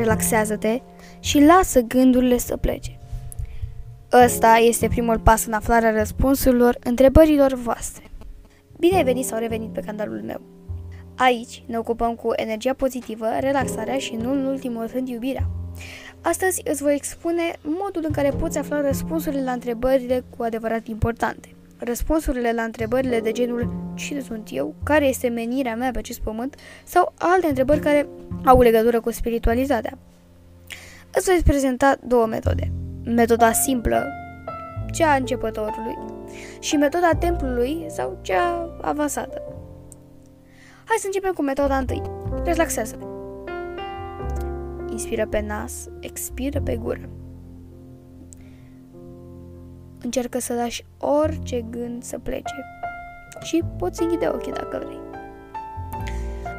[0.00, 0.80] relaxează-te
[1.20, 2.98] și lasă gândurile să plece.
[4.24, 8.04] Ăsta este primul pas în aflarea răspunsurilor întrebărilor voastre.
[8.78, 10.40] Bine ai venit sau revenit pe canalul meu.
[11.16, 15.50] Aici ne ocupăm cu energia pozitivă, relaxarea și, nu în ultimul rând, iubirea.
[16.20, 21.48] Astăzi îți voi expune modul în care poți afla răspunsurile la întrebările cu adevărat importante.
[21.82, 26.56] Răspunsurile la întrebările de genul cine sunt eu, care este menirea mea pe acest pământ
[26.84, 28.08] sau alte întrebări care
[28.44, 29.98] au legătură cu spiritualitatea.
[31.14, 32.72] Îți voi prezenta două metode.
[33.04, 34.06] Metoda simplă,
[34.92, 35.98] cea a începătorului,
[36.60, 39.42] și metoda templului sau cea avansată.
[40.84, 42.02] Hai să începem cu metoda întâi.
[42.44, 43.04] Relaxează-te.
[44.90, 47.08] Inspiră pe nas, expiră pe gură.
[50.02, 52.54] Încercă să lași orice gând să plece
[53.42, 55.00] și poți închide ochii dacă vrei.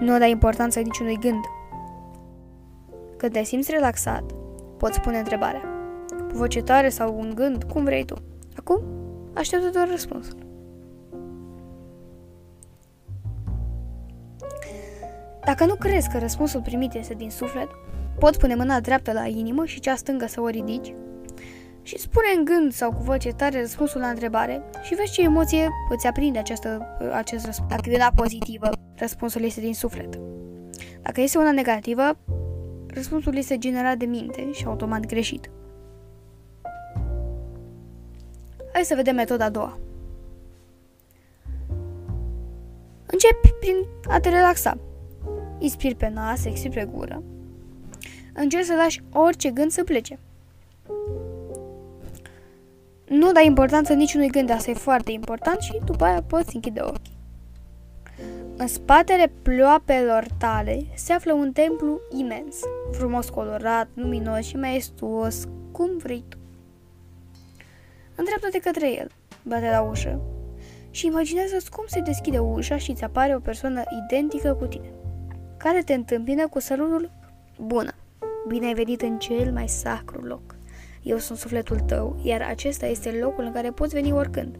[0.00, 1.44] Nu dai importanță niciunui gând.
[3.16, 4.24] Când te simți relaxat,
[4.76, 5.62] poți pune întrebarea.
[6.08, 8.14] Cu voce tare sau un gând, cum vrei tu.
[8.56, 8.80] Acum,
[9.34, 10.38] așteaptă doar răspunsul.
[15.44, 17.68] Dacă nu crezi că răspunsul primit este din suflet,
[18.18, 20.94] poți pune mâna dreaptă la inimă și cea stângă să o ridici
[21.86, 25.68] și spune în gând sau cu voce tare răspunsul la întrebare și vezi ce emoție
[25.90, 27.68] îți aprinde această, acest răspuns.
[27.68, 30.18] Dacă e una pozitivă, răspunsul este din suflet.
[31.02, 32.18] Dacă este una negativă,
[32.86, 35.50] răspunsul este generat de minte și automat greșit.
[38.72, 39.78] Hai să vedem metoda a doua.
[43.06, 43.76] Începi prin
[44.08, 44.78] a te relaxa.
[45.58, 47.22] Inspiri pe nas, expiri pe gură.
[48.34, 50.18] Încerci să lași orice gând să plece.
[53.08, 57.16] Nu dai importanță niciunui gând, asta e foarte important și după aia poți închide ochii.
[58.56, 62.56] În spatele ploapelor tale se află un templu imens,
[62.92, 66.36] frumos colorat, luminos și maestuos, cum vrei tu.
[68.14, 69.10] Îndreaptă-te către el,
[69.42, 70.20] bate la ușă
[70.90, 74.90] și imaginează-ți cum se deschide ușa și îți apare o persoană identică cu tine,
[75.56, 77.10] care te întâmpină cu salutul
[77.60, 77.92] Bună!
[78.48, 80.55] Bine ai venit în cel mai sacru loc.
[81.06, 84.58] Eu sunt sufletul tău, iar acesta este locul în care poți veni oricând.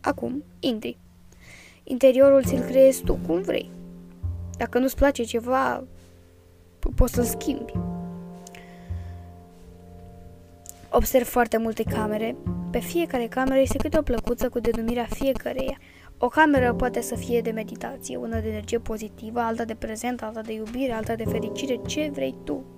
[0.00, 0.98] Acum, intri.
[1.84, 3.70] Interiorul ți-l creezi tu cum vrei.
[4.56, 5.84] Dacă nu-ți place ceva,
[6.94, 7.72] poți să-l schimbi.
[10.90, 12.36] Observ foarte multe camere.
[12.70, 15.78] Pe fiecare cameră este câte o plăcuță cu denumirea fiecăreia.
[16.18, 20.40] O cameră poate să fie de meditație, una de energie pozitivă, alta de prezent, alta
[20.40, 22.75] de iubire, alta de fericire, ce vrei tu.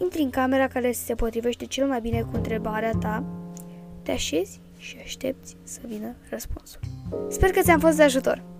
[0.00, 3.24] Intri în camera care se potrivește cel mai bine cu întrebarea ta,
[4.02, 6.80] te așezi și aștepți să vină răspunsul.
[7.28, 8.53] Sper că ți-am fost de ajutor!